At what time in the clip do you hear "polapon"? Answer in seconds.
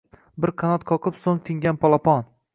1.87-2.29